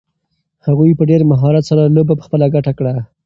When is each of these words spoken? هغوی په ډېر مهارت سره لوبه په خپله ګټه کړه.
هغوی 0.65 0.91
په 0.99 1.03
ډېر 1.09 1.21
مهارت 1.31 1.63
سره 1.69 1.93
لوبه 1.95 2.13
په 2.17 2.23
خپله 2.27 2.45
ګټه 2.55 2.71
کړه. 2.77 2.93